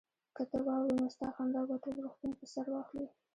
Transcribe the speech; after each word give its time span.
که 0.35 0.43
ته 0.49 0.57
واورې 0.65 0.93
نو 1.01 1.07
ستا 1.15 1.27
خندا 1.35 1.61
به 1.69 1.75
ټول 1.83 1.95
روغتون 2.05 2.31
په 2.39 2.45
سر 2.53 2.65
واخلي 2.71 3.07